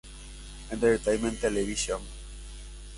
[0.71, 2.01] Entertaiment Television.